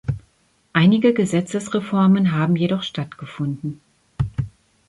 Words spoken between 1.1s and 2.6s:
Gesetzesreformen haben